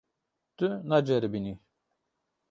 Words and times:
Tu 0.57 0.65
naceribînî. 0.89 1.53